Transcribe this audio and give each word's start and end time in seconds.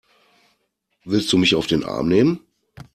Willst 1.03 1.31
du 1.31 1.37
mich 1.37 1.53
auf 1.53 1.67
den 1.67 1.83
Arm 1.85 2.07
nehmen? 2.09 2.39